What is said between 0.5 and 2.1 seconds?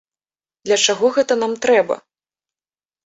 Для чаго гэта нам трэба?